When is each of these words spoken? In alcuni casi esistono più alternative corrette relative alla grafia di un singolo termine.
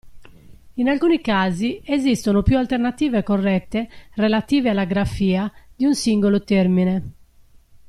In 0.77 0.87
alcuni 0.89 1.21
casi 1.21 1.79
esistono 1.85 2.41
più 2.41 2.57
alternative 2.57 3.21
corrette 3.21 3.87
relative 4.15 4.69
alla 4.69 4.85
grafia 4.85 5.51
di 5.75 5.85
un 5.85 5.93
singolo 5.93 6.43
termine. 6.43 7.11